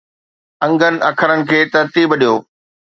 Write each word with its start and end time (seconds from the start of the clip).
انگن 0.65 0.95
اکرن 1.09 1.39
کي 1.49 1.59
ترتيب 1.73 2.09
ڏيو 2.21 2.35